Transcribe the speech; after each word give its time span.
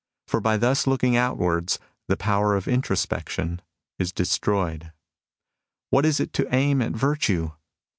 For 0.25 0.41
by 0.41 0.57
thus 0.57 0.87
looking 0.87 1.15
outwards, 1.15 1.77
the 2.07 2.17
power 2.17 2.55
of 2.55 2.67
introspection 2.67 3.61
is 3.99 4.11
de 4.11 4.25
stroyed.... 4.25 4.93
What 5.91 6.07
is 6.07 6.19
it 6.19 6.33
to 6.33 6.51
aim 6.51 6.81
at 6.81 6.93
virtue 6.93 7.51